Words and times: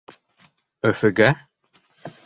Өфөгә? 0.93 1.31